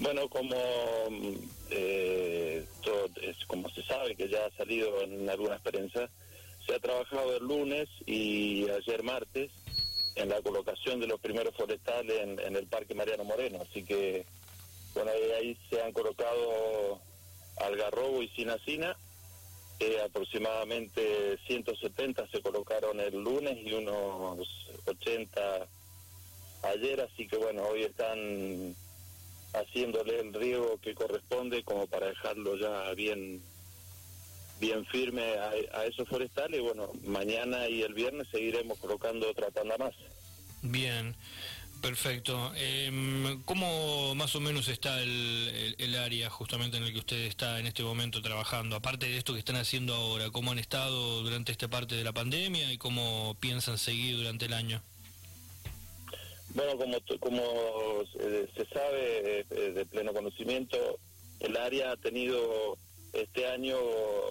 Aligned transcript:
Bueno, 0.00 0.28
como 0.28 0.54
eh, 1.70 2.64
todo, 2.82 3.06
es, 3.20 3.36
como 3.46 3.68
se 3.70 3.82
sabe 3.82 4.14
que 4.14 4.28
ya 4.28 4.46
ha 4.46 4.50
salido 4.56 5.02
en 5.02 5.28
algunas 5.28 5.60
prensa, 5.60 6.08
se 6.64 6.74
ha 6.74 6.78
trabajado 6.78 7.36
el 7.36 7.44
lunes 7.44 7.88
y 8.06 8.68
ayer 8.70 9.02
martes 9.02 9.50
en 10.14 10.28
la 10.28 10.40
colocación 10.40 11.00
de 11.00 11.08
los 11.08 11.18
primeros 11.20 11.54
forestales 11.56 12.16
en, 12.20 12.56
el 12.56 12.66
Parque 12.66 12.94
Mariano 12.94 13.24
Moreno, 13.24 13.60
así 13.60 13.84
que 13.84 14.24
bueno, 14.94 15.10
ahí, 15.36 15.56
se 15.68 15.82
han 15.82 15.92
colocado 15.92 17.00
algarrobo 17.56 18.22
y 18.22 18.28
cinacina, 18.28 18.96
eh, 19.80 20.00
aproximadamente 20.04 21.38
170 21.46 22.28
se 22.28 22.40
colocaron 22.40 23.00
el 23.00 23.14
lunes 23.14 23.56
y 23.64 23.72
unos 23.72 24.48
80 24.86 25.66
ayer, 26.62 27.00
así 27.00 27.26
que 27.26 27.36
bueno, 27.36 27.62
hoy 27.64 27.82
están 27.82 28.76
haciéndole 29.60 30.20
el 30.20 30.32
riego 30.32 30.78
que 30.82 30.94
corresponde 30.94 31.62
como 31.62 31.86
para 31.86 32.08
dejarlo 32.08 32.56
ya 32.56 32.92
bien 32.94 33.42
bien 34.60 34.84
firme 34.86 35.22
a, 35.22 35.84
esos 35.86 36.08
forestales. 36.08 36.60
Bueno, 36.60 36.90
mañana 37.04 37.68
y 37.68 37.82
el 37.82 37.94
viernes 37.94 38.26
seguiremos 38.30 38.78
colocando 38.78 39.30
otra 39.30 39.50
tanda 39.50 39.76
más. 39.78 39.94
Bien, 40.62 41.14
perfecto. 41.80 42.52
Eh, 42.56 43.38
¿Cómo 43.44 44.14
más 44.14 44.34
o 44.34 44.40
menos 44.40 44.68
está 44.68 45.00
el, 45.00 45.76
el, 45.78 45.94
área 45.96 46.28
justamente 46.28 46.76
en 46.76 46.84
el 46.84 46.92
que 46.92 46.98
usted 46.98 47.20
está 47.26 47.60
en 47.60 47.66
este 47.66 47.82
momento 47.82 48.20
trabajando? 48.20 48.76
Aparte 48.76 49.06
de 49.06 49.16
esto 49.16 49.32
que 49.32 49.38
están 49.38 49.56
haciendo 49.56 49.94
ahora, 49.94 50.30
¿cómo 50.30 50.50
han 50.50 50.58
estado 50.58 51.22
durante 51.22 51.52
esta 51.52 51.68
parte 51.68 51.94
de 51.94 52.04
la 52.04 52.12
pandemia 52.12 52.72
y 52.72 52.78
cómo 52.78 53.36
piensan 53.38 53.78
seguir 53.78 54.16
durante 54.16 54.46
el 54.46 54.54
año? 54.54 54.82
Bueno, 56.54 56.78
como, 56.78 56.96
como 57.20 57.42
eh, 58.20 58.48
se 58.56 58.64
sabe 58.66 59.40
eh, 59.50 59.72
de 59.72 59.86
pleno 59.86 60.14
conocimiento, 60.14 60.98
el 61.40 61.56
área 61.56 61.92
ha 61.92 61.96
tenido 61.96 62.76
este 63.12 63.46
año 63.46 63.76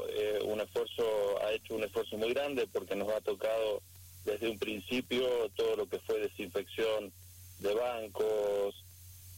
eh, 0.09 0.39
un 0.43 0.59
esfuerzo, 0.59 1.03
ha 1.43 1.51
hecho 1.53 1.75
un 1.75 1.83
esfuerzo 1.83 2.17
muy 2.17 2.33
grande 2.33 2.67
porque 2.71 2.95
nos 2.95 3.09
ha 3.09 3.21
tocado 3.21 3.81
desde 4.25 4.49
un 4.49 4.57
principio 4.57 5.27
todo 5.55 5.75
lo 5.75 5.87
que 5.87 5.99
fue 5.99 6.19
desinfección 6.19 7.11
de 7.59 7.73
bancos, 7.73 8.83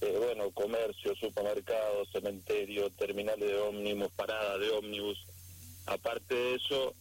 bueno, 0.01 0.49
comercio, 0.51 1.13
supermercados, 1.15 2.09
cementerio, 2.11 2.89
terminales 2.91 3.49
de 3.49 3.59
ómnibus, 3.59 4.09
parada 4.15 4.57
de 4.57 4.71
ómnibus. 4.71 5.25
Aparte 5.85 6.33
de 6.33 6.55
eso, 6.55 6.93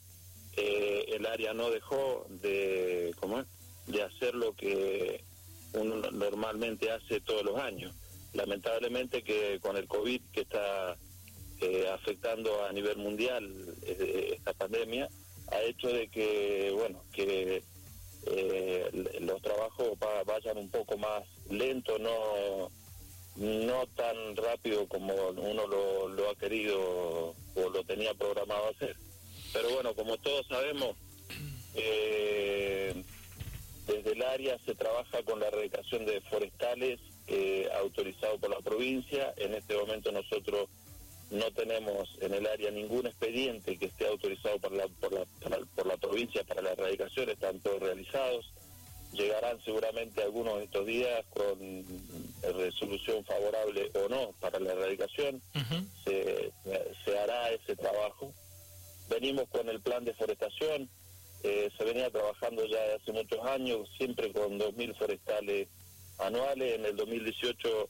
el 0.56 1.24
área 1.26 1.54
no 1.54 1.70
dejó 1.70 2.26
de, 2.28 3.14
¿cómo 3.20 3.44
de 3.86 4.02
hacer 4.02 4.34
lo 4.34 4.52
que 4.54 5.24
uno 5.72 6.10
normalmente 6.10 6.90
hace 6.90 7.20
todos 7.20 7.44
los 7.44 7.58
años. 7.58 7.94
Lamentablemente 8.32 9.22
que 9.22 9.58
con 9.60 9.76
el 9.76 9.86
COVID 9.86 10.20
que 10.32 10.42
está 10.42 10.96
eh, 11.60 11.88
afectando 11.92 12.64
a 12.64 12.72
nivel 12.72 12.96
mundial 12.98 13.50
eh, 13.82 14.34
esta 14.36 14.52
pandemia, 14.52 15.08
ha 15.50 15.62
hecho 15.62 15.88
de 15.88 16.08
que, 16.08 16.72
bueno, 16.74 17.02
que 17.12 17.62
eh, 18.26 19.18
los 19.20 19.40
trabajos 19.40 19.98
vayan 20.26 20.58
un 20.58 20.70
poco 20.70 20.98
más 20.98 21.24
lento, 21.50 21.98
no, 21.98 22.70
no 23.36 23.86
tan 23.96 24.36
rápido 24.36 24.86
como 24.88 25.14
uno 25.30 25.66
lo, 25.66 26.08
lo 26.08 26.30
ha 26.30 26.34
querido 26.36 27.34
o 27.54 27.70
lo 27.72 27.84
tenía 27.84 28.12
programado 28.14 28.68
hacer. 28.68 28.96
Pero 29.52 29.70
bueno, 29.70 29.94
como 29.94 30.16
todos 30.18 30.46
sabemos, 30.46 30.96
eh, 31.74 33.02
desde 34.38 34.50
el 34.50 34.54
área 34.54 34.58
se 34.64 34.74
trabaja 34.74 35.22
con 35.24 35.40
la 35.40 35.48
erradicación 35.48 36.06
de 36.06 36.20
forestales 36.22 37.00
eh, 37.26 37.68
autorizado 37.80 38.38
por 38.38 38.50
la 38.50 38.60
provincia. 38.60 39.34
En 39.36 39.54
este 39.54 39.76
momento 39.76 40.12
nosotros 40.12 40.68
no 41.30 41.50
tenemos 41.52 42.08
en 42.20 42.34
el 42.34 42.46
área 42.46 42.70
ningún 42.70 43.06
expediente 43.06 43.76
que 43.76 43.86
esté 43.86 44.06
autorizado 44.06 44.58
por 44.58 44.72
la, 44.72 44.86
por 45.00 45.12
la, 45.12 45.26
por 45.74 45.86
la 45.86 45.96
provincia 45.96 46.42
para 46.44 46.62
la 46.62 46.72
erradicación, 46.72 47.28
están 47.28 47.60
todos 47.60 47.80
realizados. 47.80 48.52
Llegarán 49.12 49.58
seguramente 49.64 50.22
algunos 50.22 50.58
de 50.58 50.64
estos 50.64 50.86
días 50.86 51.24
con 51.30 51.84
resolución 52.42 53.24
favorable 53.24 53.90
o 53.94 54.08
no 54.08 54.32
para 54.40 54.60
la 54.60 54.72
erradicación. 54.72 55.40
se, 56.04 56.52
se 57.04 57.18
hará 57.18 57.50
ese 57.50 57.74
trabajo. 57.74 58.32
Venimos 59.08 59.48
con 59.48 59.68
el 59.70 59.80
plan 59.80 60.04
de 60.04 60.12
forestación, 60.12 60.90
eh, 61.44 61.70
se 61.76 61.84
venía 61.84 62.10
trabajando 62.10 62.64
ya 62.66 62.78
hace 62.96 63.12
muchos 63.12 63.44
años, 63.46 63.88
siempre 63.96 64.32
con 64.32 64.58
2.000 64.58 64.96
forestales 64.96 65.68
anuales. 66.18 66.74
En 66.74 66.84
el 66.84 66.96
2018, 66.96 67.88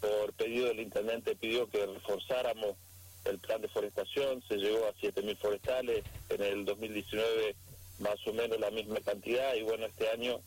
por 0.00 0.32
pedido 0.34 0.68
del 0.68 0.80
intendente, 0.80 1.34
pidió 1.34 1.68
que 1.68 1.86
reforzáramos 1.86 2.76
el 3.24 3.38
plan 3.38 3.60
de 3.60 3.68
forestación, 3.68 4.42
se 4.46 4.56
llegó 4.56 4.86
a 4.86 4.94
7.000 4.94 5.36
forestales. 5.38 6.04
En 6.28 6.42
el 6.42 6.64
2019, 6.64 7.56
más 7.98 8.16
o 8.26 8.32
menos 8.32 8.60
la 8.60 8.70
misma 8.70 9.00
cantidad. 9.00 9.54
Y 9.54 9.62
bueno, 9.62 9.86
este 9.86 10.08
año 10.10 10.40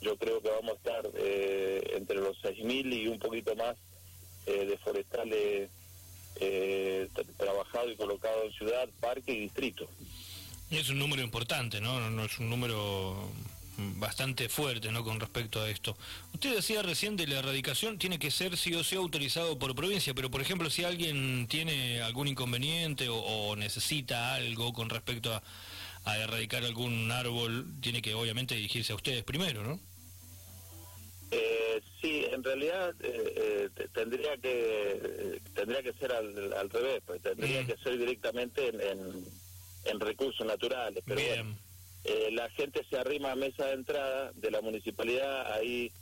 yo 0.00 0.16
creo 0.16 0.40
que 0.40 0.48
vamos 0.48 0.72
a 0.72 0.76
estar 0.76 1.10
eh, 1.14 1.82
entre 1.96 2.16
los 2.16 2.42
6.000 2.42 2.94
y 2.94 3.08
un 3.08 3.18
poquito 3.18 3.54
más 3.56 3.76
eh, 4.46 4.64
de 4.64 4.78
forestales 4.78 5.70
trabajados 7.36 7.92
y 7.92 7.96
colocados 7.96 8.44
en 8.46 8.52
ciudad, 8.52 8.88
parque 9.00 9.32
y 9.32 9.40
distrito. 9.40 9.86
Y 10.70 10.78
es 10.78 10.88
un 10.88 10.98
número 10.98 11.22
importante, 11.22 11.80
¿no? 11.80 12.10
¿no? 12.10 12.24
es 12.24 12.38
un 12.38 12.48
número 12.48 13.32
bastante 13.96 14.48
fuerte, 14.48 14.90
¿no? 14.92 15.04
Con 15.04 15.20
respecto 15.20 15.60
a 15.60 15.70
esto. 15.70 15.96
Usted 16.34 16.54
decía 16.54 16.82
recién 16.82 17.16
de 17.16 17.26
la 17.26 17.38
erradicación 17.38 17.98
tiene 17.98 18.18
que 18.18 18.30
ser 18.30 18.56
sí 18.56 18.74
o 18.74 18.84
sí 18.84 18.96
autorizado 18.96 19.58
por 19.58 19.74
provincia, 19.74 20.14
pero 20.14 20.30
por 20.30 20.40
ejemplo 20.40 20.70
si 20.70 20.84
alguien 20.84 21.46
tiene 21.48 22.02
algún 22.02 22.28
inconveniente 22.28 23.08
o, 23.08 23.56
necesita 23.56 24.34
algo 24.34 24.72
con 24.72 24.90
respecto 24.90 25.32
a, 25.32 25.42
erradicar 26.18 26.64
algún 26.64 27.10
árbol, 27.12 27.66
tiene 27.80 28.02
que 28.02 28.14
obviamente 28.14 28.54
dirigirse 28.54 28.92
a 28.92 28.96
ustedes 28.96 29.22
primero, 29.22 29.62
¿no? 29.62 29.78
Eh, 31.30 31.80
sí, 32.00 32.24
en 32.32 32.42
realidad 32.42 32.94
eh, 33.00 33.70
eh, 33.76 33.88
tendría 33.94 34.36
que 34.38 35.40
tendría 35.54 35.82
que 35.82 35.92
ser 35.92 36.12
al, 36.12 36.70
revés, 36.70 37.02
pues 37.06 37.22
tendría 37.22 37.62
mm. 37.62 37.66
que 37.66 37.76
ser 37.76 37.98
directamente 37.98 38.68
en 38.68 38.80
en 38.80 39.24
recursos 40.00 40.46
naturales. 40.46 41.02
Pero 41.06 41.20
eh, 42.04 42.30
la 42.32 42.48
gente 42.50 42.84
se 42.88 42.98
arrima 42.98 43.32
a 43.32 43.36
mesa 43.36 43.66
de 43.66 43.74
entrada 43.74 44.32
de 44.34 44.50
la 44.50 44.60
municipalidad, 44.60 45.52
ahí 45.52 45.92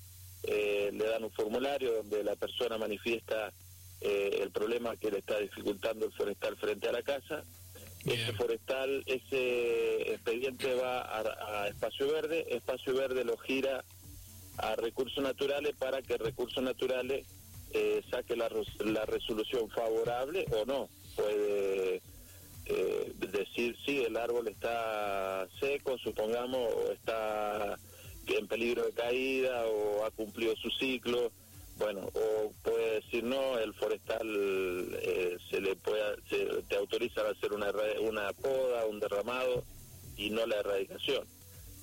eh, 0.45 0.91
le 0.93 1.05
dan 1.05 1.25
un 1.25 1.33
formulario 1.33 1.95
donde 1.95 2.23
la 2.23 2.37
persona 2.37 2.79
manifiesta 2.79 3.53
eh, 4.01 4.39
el 4.43 4.51
problema 4.53 4.97
que 4.97 5.11
le 5.11 5.19
está 5.19 5.39
dificultando 5.39 6.07
el 6.07 6.13
forestal 6.13 6.57
frente 6.57 6.89
a 6.89 6.93
la 6.93 7.03
casa. 7.03 7.43
Ese 8.05 8.33
forestal, 8.35 9.03
ese 9.07 10.13
expediente 10.13 10.73
va 10.75 11.03
a, 11.03 11.69
Espacio 11.69 12.11
Verde, 12.11 12.47
Espacio 12.49 12.95
Verde 12.95 13.25
lo 13.25 13.37
gira 13.37 13.85
a 14.57 14.77
recursos 14.77 15.23
naturales 15.23 15.75
para 15.77 16.01
que 16.01 16.17
recursos 16.17 16.63
naturales 16.63 17.27
saque 18.11 18.35
la, 18.35 18.49
la 18.87 19.05
resolución 19.05 19.69
favorable 19.69 20.47
o 20.53 20.65
no. 20.65 20.89
Puede 21.17 22.01
eh, 22.71 23.13
decir 23.59 23.77
si 23.85 24.05
el 24.05 24.17
árbol 24.17 24.49
está 24.49 25.49
seco, 25.59 25.99
supongamos, 25.99 26.73
o 26.73 26.93
está 26.93 27.79
en 28.27 28.47
peligro 28.47 28.85
de 28.85 28.93
caída 28.93 29.67
o 29.67 30.05
ha 30.05 30.11
cumplido 30.11 30.55
su 30.57 30.71
ciclo, 30.71 31.33
bueno, 31.77 32.09
o 32.13 32.53
puede 32.63 32.97
decir 32.97 33.25
no, 33.25 33.59
el 33.59 33.73
forestal 33.75 34.27
eh, 35.03 35.37
se 35.51 35.61
le 35.61 35.77
puede, 35.77 36.17
se, 36.29 36.45
te 36.69 36.77
autoriza 36.77 37.23
a 37.23 37.31
hacer 37.31 37.53
una, 37.53 37.73
una 38.01 38.33
poda, 38.35 38.85
un 38.87 39.01
derramado 39.01 39.65
y 40.17 40.31
no 40.31 40.47
la 40.47 40.57
erradicación. 40.57 41.25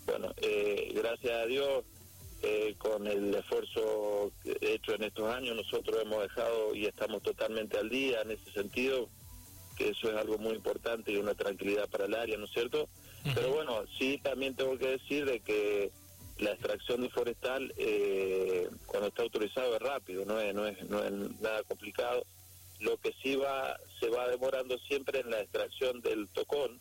Bueno, 0.06 0.34
eh, 0.38 0.92
gracias 0.94 1.34
a 1.34 1.46
Dios, 1.46 1.84
eh, 2.44 2.76
con 2.78 3.08
el 3.08 3.34
esfuerzo 3.34 4.32
hecho 4.62 4.94
en 4.94 5.04
estos 5.04 5.34
años, 5.34 5.56
nosotros 5.56 6.00
hemos 6.02 6.22
dejado 6.22 6.76
y 6.76 6.86
estamos 6.86 7.24
totalmente 7.24 7.78
al 7.78 7.90
día 7.90 8.22
en 8.22 8.32
ese 8.32 8.52
sentido 8.52 9.10
que 9.76 9.90
eso 9.90 10.10
es 10.10 10.18
algo 10.18 10.38
muy 10.38 10.54
importante 10.54 11.12
y 11.12 11.18
una 11.18 11.34
tranquilidad 11.34 11.88
para 11.90 12.06
el 12.06 12.16
área, 12.16 12.38
¿no 12.38 12.46
es 12.46 12.52
cierto? 12.52 12.88
Pero 13.34 13.52
bueno, 13.52 13.84
sí 13.98 14.20
también 14.24 14.56
tengo 14.56 14.78
que 14.78 14.88
decir 14.88 15.26
de 15.26 15.40
que 15.40 15.92
la 16.38 16.52
extracción 16.52 17.02
de 17.02 17.10
forestal 17.10 17.74
eh, 17.78 18.70
cuando 18.86 19.08
está 19.08 19.24
autorizado 19.24 19.76
es 19.76 19.82
rápido, 19.82 20.26
no 20.26 20.40
es, 20.40 20.54
no 20.54 20.68
es, 20.68 20.84
no 20.90 21.04
es 21.04 21.12
nada 21.42 21.64
complicado. 21.64 22.24
Lo 22.80 22.98
que 22.98 23.14
sí 23.24 23.36
va, 23.36 23.78
se 24.00 24.10
va 24.10 24.28
demorando 24.28 24.78
siempre 24.80 25.22
en 25.22 25.32
la 25.32 25.42
extracción 25.42 26.02
del 26.02 26.28
tocón 26.30 26.80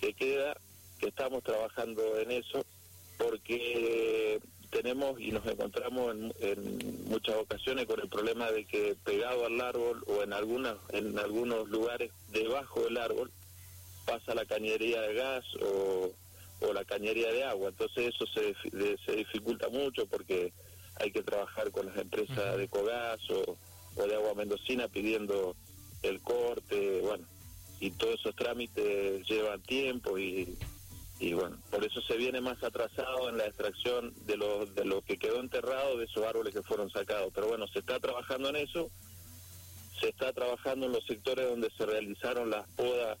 que 0.00 0.12
queda, 0.12 0.56
que 0.98 1.08
estamos 1.08 1.42
trabajando 1.44 2.18
en 2.18 2.32
eso, 2.32 2.64
porque 3.16 4.15
tenemos 4.76 5.18
y 5.18 5.32
nos 5.32 5.46
encontramos 5.46 6.14
en, 6.40 7.04
muchas 7.08 7.36
ocasiones 7.36 7.86
con 7.86 7.98
el 7.98 8.08
problema 8.08 8.50
de 8.50 8.66
que 8.66 8.94
pegado 9.04 9.46
al 9.46 9.58
árbol 9.58 10.04
o 10.06 10.22
en 10.22 10.34
algunas 10.34 10.76
en 10.90 11.18
algunos 11.18 11.68
lugares 11.68 12.10
debajo 12.30 12.82
del 12.82 12.98
árbol 12.98 13.30
pasa 14.04 14.34
la 14.34 14.44
cañería 14.44 15.00
de 15.00 15.14
gas 15.14 15.44
o, 15.62 16.12
o 16.60 16.72
la 16.74 16.84
cañería 16.84 17.32
de 17.32 17.44
agua. 17.44 17.70
Entonces 17.70 18.14
eso 18.14 18.26
se, 18.26 18.54
se 19.04 19.12
dificulta 19.12 19.68
mucho 19.70 20.06
porque 20.06 20.52
hay 20.96 21.10
que 21.10 21.22
trabajar 21.22 21.70
con 21.70 21.86
las 21.86 21.96
empresas 21.96 22.58
de 22.58 22.68
cogas 22.68 23.18
o, 23.30 23.56
o 23.96 24.06
de 24.06 24.14
agua 24.14 24.34
mendocina 24.34 24.88
pidiendo 24.88 25.56
el 26.02 26.20
corte, 26.20 27.00
bueno, 27.00 27.24
y 27.80 27.90
todos 27.92 28.20
esos 28.20 28.36
trámites 28.36 29.26
llevan 29.26 29.62
tiempo 29.62 30.18
y, 30.18 30.56
y 31.18 31.32
bueno, 31.32 31.56
por 31.70 31.84
eso 31.84 32.00
se 32.02 32.16
viene 32.16 32.40
más 32.40 32.62
atrasado 32.62 33.30
en 33.30 33.38
la 33.38 33.46
extracción 33.46 34.12
de 34.26 34.36
lo, 34.36 34.66
de 34.66 34.84
lo 34.84 35.00
que 35.00 35.18
quedó 35.18 35.40
enterrado 35.40 35.96
de 35.96 36.04
esos 36.04 36.24
árboles 36.24 36.52
que 36.52 36.62
fueron 36.62 36.90
sacados. 36.90 37.32
Pero 37.34 37.48
bueno, 37.48 37.66
se 37.68 37.78
está 37.78 37.98
trabajando 37.98 38.50
en 38.50 38.56
eso, 38.56 38.90
se 39.98 40.10
está 40.10 40.32
trabajando 40.32 40.86
en 40.86 40.92
los 40.92 41.04
sectores 41.06 41.48
donde 41.48 41.70
se 41.70 41.86
realizaron 41.86 42.50
las 42.50 42.68
podas 42.70 43.18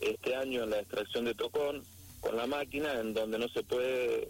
este 0.00 0.34
año 0.36 0.64
en 0.64 0.70
la 0.70 0.80
extracción 0.80 1.24
de 1.24 1.34
tocón 1.34 1.84
con 2.20 2.36
la 2.36 2.46
máquina, 2.46 3.00
en 3.00 3.14
donde 3.14 3.38
no 3.38 3.48
se 3.48 3.62
puede 3.62 4.28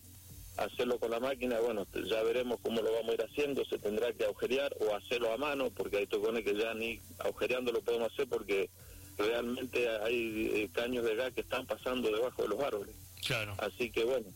hacerlo 0.57 0.99
con 0.99 1.11
la 1.11 1.21
máquina, 1.21 1.61
bueno, 1.61 1.87
ya 1.95 2.23
veremos 2.23 2.59
cómo 2.63 2.83
lo 2.83 2.93
vamos 2.93 3.11
a 3.11 3.15
ir 3.15 3.23
haciendo, 3.23 3.65
se 3.65 3.79
tendrá 3.79 4.13
que 4.13 4.25
agujerear 4.25 4.75
o 4.81 4.95
hacerlo 4.95 5.33
a 5.33 5.37
mano, 5.37 5.71
porque 5.71 5.99
hay 5.99 6.07
tocones 6.07 6.45
que 6.45 6.57
ya 6.57 6.75
ni 6.75 7.01
agujereando 7.19 7.73
lo 7.73 7.81
podemos 7.81 8.13
hacer 8.13 8.29
porque 8.29 8.69
realmente 9.17 9.89
hay 9.89 10.51
eh, 10.55 10.71
caños 10.73 11.05
de 11.05 11.15
gas 11.15 11.33
que 11.33 11.43
están 11.43 11.67
pasando 11.67 12.11
debajo 12.11 12.43
de 12.43 12.49
los 12.49 12.61
árboles. 12.61 12.95
Claro. 13.27 13.55
Así 13.59 13.91
que 13.91 14.05
bueno, 14.05 14.27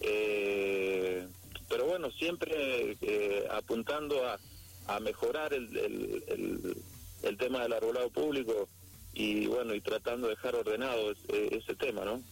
eh, 0.00 1.26
pero 1.68 1.86
bueno, 1.86 2.10
siempre 2.10 2.96
eh, 3.00 3.46
apuntando 3.50 4.26
a, 4.26 4.38
a 4.88 5.00
mejorar 5.00 5.54
el, 5.54 5.76
el, 5.76 6.76
el, 7.22 7.36
tema 7.38 7.62
del 7.62 7.72
arbolado 7.72 8.10
público 8.10 8.68
y 9.14 9.46
bueno, 9.46 9.74
y 9.74 9.80
tratando 9.80 10.28
de 10.28 10.34
dejar 10.34 10.54
ordenado 10.56 11.12
ese 11.28 11.74
tema, 11.76 12.04
¿no? 12.04 12.22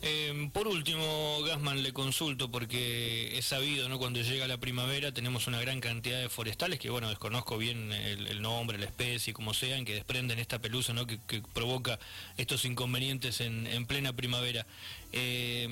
Eh, 0.00 0.48
por 0.52 0.68
último, 0.68 1.42
Gasman, 1.42 1.82
le 1.82 1.92
consulto 1.92 2.50
porque 2.52 3.36
es 3.36 3.44
sabido, 3.44 3.88
¿no? 3.88 3.98
Cuando 3.98 4.20
llega 4.20 4.46
la 4.46 4.58
primavera 4.58 5.10
tenemos 5.12 5.48
una 5.48 5.60
gran 5.60 5.80
cantidad 5.80 6.20
de 6.20 6.28
forestales 6.28 6.78
que, 6.78 6.88
bueno, 6.88 7.08
desconozco 7.08 7.58
bien 7.58 7.92
el, 7.92 8.40
nombre, 8.40 8.78
la 8.78 8.84
especie, 8.84 9.32
como 9.32 9.54
sean, 9.54 9.84
que 9.84 9.94
desprenden 9.94 10.38
esta 10.38 10.60
pelusa, 10.60 10.92
¿no? 10.92 11.06
Que, 11.06 11.18
provoca 11.52 11.98
estos 12.36 12.64
inconvenientes 12.64 13.40
en, 13.40 13.86
plena 13.86 14.12
primavera. 14.12 14.66
Eh, 15.12 15.66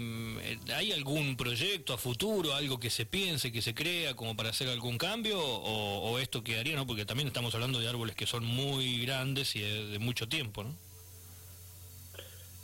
¿Hay 0.74 0.90
algún 0.90 1.36
proyecto 1.36 1.94
a 1.94 1.98
futuro, 1.98 2.54
algo 2.54 2.80
que 2.80 2.90
se 2.90 3.06
piense, 3.06 3.52
que 3.52 3.62
se 3.62 3.74
crea 3.74 4.14
como 4.14 4.34
para 4.36 4.50
hacer 4.50 4.68
algún 4.68 4.98
cambio 4.98 5.38
o, 5.38 6.10
o 6.10 6.18
esto 6.18 6.42
quedaría, 6.42 6.74
¿no? 6.74 6.86
Porque 6.86 7.04
también 7.04 7.28
estamos 7.28 7.54
hablando 7.54 7.78
de 7.78 7.88
árboles 7.88 8.16
que 8.16 8.26
son 8.26 8.44
muy 8.44 9.00
grandes 9.02 9.54
y 9.54 9.60
de 9.60 9.98
mucho 10.00 10.28
tiempo, 10.28 10.64
¿no? 10.64 10.85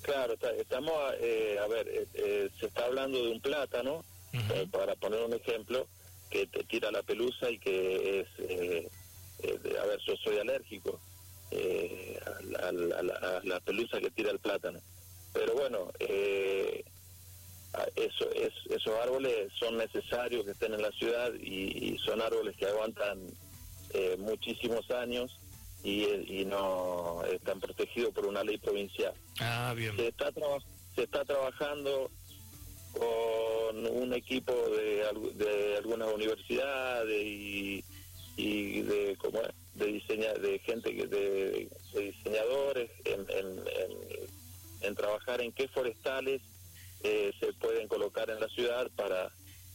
Claro, 0.03 0.35
estamos, 0.59 0.93
eh, 1.21 1.59
a 1.63 1.67
ver, 1.69 1.89
eh, 1.89 2.07
eh, 2.15 2.51
se 2.59 2.67
está 2.67 2.87
hablando 2.87 3.23
de 3.23 3.31
un 3.31 3.41
plátano, 3.41 4.05
para 4.71 4.97
poner 4.97 5.23
un 5.23 5.35
ejemplo, 5.35 5.87
que 6.31 6.47
te 6.47 6.65
tira 6.65 6.91
la 6.91 7.03
pelusa 7.03 7.51
y 7.51 7.59
que 7.59 8.21
es, 8.21 8.29
a 9.79 9.85
ver, 9.87 10.01
yo 10.07 10.17
soy 10.17 10.39
alérgico 10.39 10.99
a, 12.59 12.73
la 13.45 13.61
pelusa 13.61 14.01
que 14.01 14.11
tira 14.11 14.31
el 14.31 14.39
plátano. 14.39 14.81
Pero 15.35 15.55
bueno, 15.55 15.93
eso, 17.95 18.31
es, 18.33 18.53
esos 18.71 18.95
árboles 19.03 19.53
son 19.59 19.77
necesarios 19.77 20.47
que 20.47 20.53
estén 20.53 20.73
en 20.75 20.83
la 20.83 20.93
ciudad 20.93 21.33
y 21.35 21.99
son 21.99 22.23
árboles 22.23 22.57
que 22.57 22.67
aguantan 22.67 23.21
muchísimos 24.19 24.91
años 24.91 25.39
y, 25.83 26.45
no 26.47 27.23
están 27.25 27.61
protegidos 27.61 28.13
por 28.13 28.27
una 28.27 28.45
ley 28.45 28.59
provincial. 28.59 29.15
Ah, 29.41 29.73
bien. 29.77 29.97
Se 29.97 30.09
está, 30.09 30.33
se 30.95 31.03
está 31.03 31.25
trabajando 31.25 32.11
con 32.93 33.87
un 33.87 34.13
equipo 34.13 34.53
de, 34.53 35.07
de 35.35 35.77
algunas 35.79 36.13
universidades 36.13 37.23
y, 37.23 37.85
y 38.37 38.83
de 38.83 39.17
como 39.17 39.41
de 39.75 39.87
diseña, 39.87 40.35
de 40.35 40.59
gente 40.59 40.95
que 40.95 41.07
de, 41.07 41.69
diseñadores 41.95 42.91
en, 43.05 43.27
en, 44.83 44.95
trabajar 44.95 45.41
en 45.41 45.53
qué 45.53 45.69
forestales 45.69 46.43
eh, 47.03 47.33
se 47.41 47.53
pueden 47.55 47.89
colocar 47.89 48.29
en 48.29 48.39
la 48.39 48.49
ciudad 48.49 48.91
para 48.95 49.33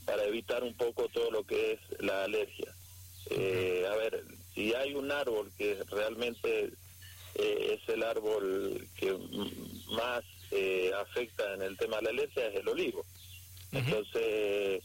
para 0.08 0.24
evitar 0.24 0.64
un 0.64 0.74
poco 0.74 1.10
todo 1.10 1.30
lo 1.32 1.44
que 1.44 1.74
es 1.74 1.80
la 2.00 2.24
alergia. 2.24 2.74
Eh, 3.30 3.86
a 3.92 3.96
ver, 3.98 4.24
si 4.58 4.74
hay 4.74 4.96
un 4.96 5.12
árbol 5.12 5.52
que 5.56 5.78
realmente 5.92 6.72
eh, 7.36 7.78
es 7.80 7.90
el 7.94 8.02
árbol 8.02 8.88
que 8.96 9.16
más 9.92 10.24
eh, 10.50 10.92
afecta 11.00 11.54
en 11.54 11.62
el 11.62 11.78
tema 11.78 11.98
de 11.98 12.04
la 12.04 12.10
alergia 12.10 12.48
es 12.48 12.56
el 12.56 12.68
olivo. 12.68 13.06
Entonces, 13.72 14.82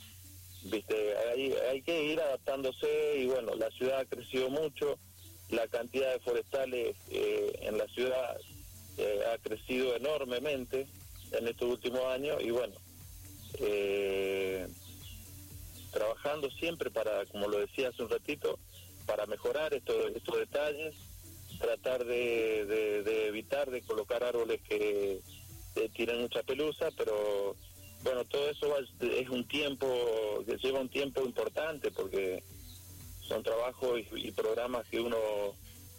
viste, 0.65 1.17
hay, 1.31 1.55
hay 1.71 1.81
que 1.81 2.05
ir 2.05 2.21
adaptándose 2.21 3.17
y 3.21 3.27
bueno, 3.29 3.55
la 3.55 3.71
ciudad 3.71 4.01
ha 4.01 4.05
crecido 4.05 4.51
mucho, 4.51 4.99
la 5.49 5.67
cantidad 5.69 6.13
de 6.13 6.21
forestales 6.21 6.95
eh, 7.11 7.59
en 7.63 7.79
la 7.79 7.87
ciudad 7.89 8.37
ha 9.33 9.39
crecido 9.39 9.97
enormemente 9.97 10.87
en 11.33 11.49
estos 11.49 11.71
últimos 11.71 12.05
años 12.05 12.43
y 12.43 12.51
bueno, 12.51 12.75
trabajando 15.93 16.51
siempre 16.51 16.91
para, 16.91 17.25
como 17.27 17.49
lo 17.49 17.59
decía 17.59 17.89
hace 17.89 18.03
un 18.03 18.11
ratito, 18.11 18.59
para 19.07 19.27
mejorar 19.27 19.75
estos, 19.75 20.15
estos 20.15 20.39
detalles, 20.39 20.95
tratar 21.59 22.05
de, 22.05 23.27
evitar 23.29 23.71
de 23.71 23.83
colocar 23.83 24.25
árboles 24.25 24.61
que 24.69 25.21
tienen 25.95 26.21
mucha 26.21 26.43
pelusa, 26.43 26.91
pero 26.97 27.57
bueno, 28.03 28.25
todo 28.25 28.51
eso 28.51 28.77
es 29.01 29.29
un 29.29 29.47
tiempo, 29.47 29.87
que 30.47 30.57
lleva 30.57 30.81
un 30.81 30.89
tiempo 30.89 31.23
importante 31.25 31.91
porque 31.91 32.43
son 33.21 33.43
trabajos 33.43 34.01
y, 34.13 34.31
programas 34.33 34.87
que 34.89 35.01
uno 35.01 35.17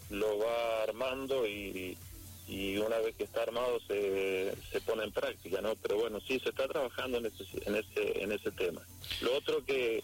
lo 0.09 0.37
va 0.39 0.83
armando 0.83 1.47
y, 1.47 1.97
y 2.47 2.77
una 2.77 2.97
vez 2.99 3.15
que 3.15 3.23
está 3.23 3.43
armado 3.43 3.79
se, 3.87 4.53
se 4.69 4.81
pone 4.81 5.05
en 5.05 5.11
práctica, 5.11 5.61
¿no? 5.61 5.75
Pero 5.75 5.97
bueno, 5.97 6.19
sí, 6.19 6.39
se 6.39 6.49
está 6.49 6.67
trabajando 6.67 7.19
en 7.19 7.27
ese, 7.27 7.45
en 7.65 7.75
ese, 7.75 8.23
en 8.23 8.31
ese 8.33 8.51
tema. 8.51 8.81
Lo 9.21 9.37
otro 9.37 9.63
que, 9.65 10.03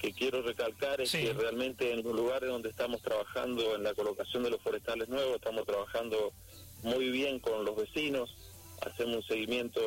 que 0.00 0.12
quiero 0.14 0.40
recalcar 0.40 1.00
es 1.00 1.12
que 1.12 1.32
realmente 1.34 1.92
en 1.92 2.02
los 2.02 2.14
lugares 2.14 2.48
donde 2.48 2.70
estamos 2.70 3.02
trabajando 3.02 3.76
en 3.76 3.82
la 3.82 3.92
colocación 3.92 4.42
de 4.42 4.50
los 4.50 4.60
forestales 4.62 5.08
nuevos, 5.08 5.36
estamos 5.36 5.66
trabajando 5.66 6.32
muy 6.82 7.10
bien 7.10 7.38
con 7.38 7.66
los 7.66 7.76
vecinos, 7.76 8.34
hacemos 8.80 9.16
un 9.16 9.22
seguimiento 9.24 9.80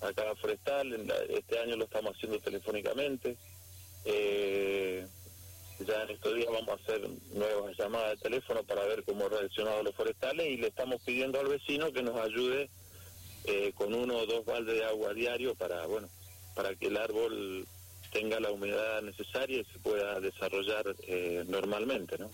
a 0.00 0.12
cada 0.14 0.34
forestal, 0.36 0.94
este 1.28 1.58
año 1.58 1.76
lo 1.76 1.84
estamos 1.84 2.16
haciendo 2.16 2.38
telefónicamente. 2.38 3.36
Eh, 4.06 5.06
ya 5.80 6.02
en 6.04 6.10
estos 6.10 6.34
días 6.34 6.48
vamos 6.50 6.70
a 6.70 6.82
hacer 6.82 7.06
nuevas 7.34 7.76
llamadas 7.76 8.12
de 8.12 8.22
teléfono 8.22 8.62
para 8.64 8.84
ver 8.86 9.04
cómo 9.04 9.26
han 9.26 9.32
reaccionado 9.32 9.82
los 9.82 9.94
forestales 9.94 10.46
y 10.46 10.56
le 10.56 10.68
estamos 10.68 11.02
pidiendo 11.02 11.38
al 11.38 11.48
vecino 11.48 11.92
que 11.92 12.02
nos 12.02 12.16
ayude 12.16 12.70
eh, 13.44 13.72
con 13.74 13.92
uno 13.92 14.16
o 14.16 14.26
dos 14.26 14.46
baldes 14.46 14.74
de 14.74 14.84
agua 14.86 15.12
diario 15.12 15.54
para, 15.54 15.86
bueno, 15.86 16.08
para 16.54 16.74
que 16.74 16.86
el 16.86 16.96
árbol 16.96 17.66
tenga 18.10 18.40
la 18.40 18.50
humedad 18.50 19.02
necesaria 19.02 19.60
y 19.60 19.64
se 19.64 19.78
pueda 19.78 20.20
desarrollar 20.20 20.94
eh, 21.06 21.44
normalmente, 21.48 22.18
¿no? 22.18 22.30